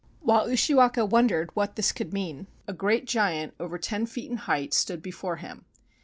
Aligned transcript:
While 0.19 0.47
Ushiwaka 0.47 1.05
wondered 1.05 1.55
what 1.55 1.75
this 1.75 1.91
could 1.91 2.11
mean, 2.11 2.47
a 2.67 2.73
great 2.73 3.05
giant 3.05 3.53
over 3.59 3.77
ten 3.77 4.07
feet 4.07 4.31
in 4.31 4.37
height 4.37 4.73
stood 4.73 5.03
before 5.03 5.35
him. 5.35 5.63